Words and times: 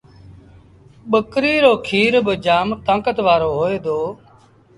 ٻڪريٚ 1.11 1.61
رو 1.63 1.73
کير 1.87 2.13
با 2.25 2.33
جآم 2.45 2.67
تآݩڪت 2.85 3.17
وآرو 3.25 3.49
هوئي 3.57 3.77
دو۔ 3.85 3.99